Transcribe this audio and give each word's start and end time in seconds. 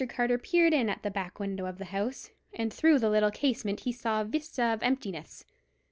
Carter 0.09 0.39
peered 0.39 0.73
in 0.73 0.89
at 0.89 1.03
the 1.03 1.11
back 1.11 1.39
windows 1.39 1.67
of 1.69 1.77
the 1.77 1.85
house, 1.85 2.31
and 2.55 2.73
through 2.73 2.97
the 2.97 3.07
little 3.11 3.29
casement 3.29 3.81
he 3.81 3.91
saw 3.91 4.21
a 4.21 4.25
vista 4.25 4.63
of 4.63 4.81
emptiness. 4.81 5.45